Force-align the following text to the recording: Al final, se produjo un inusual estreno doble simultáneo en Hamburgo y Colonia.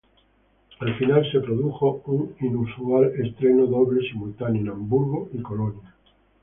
Al 0.79 0.97
final, 0.97 1.31
se 1.31 1.41
produjo 1.41 2.01
un 2.07 2.35
inusual 2.41 3.11
estreno 3.23 3.67
doble 3.67 4.01
simultáneo 4.09 4.59
en 4.63 4.69
Hamburgo 4.69 5.29
y 5.31 5.43
Colonia. 5.43 5.93